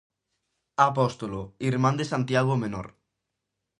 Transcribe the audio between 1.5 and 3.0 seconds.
irmán de Santiago o Menor.